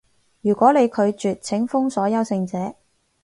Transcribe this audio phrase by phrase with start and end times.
[0.41, 2.73] 如果你拒絕，請封鎖優勝者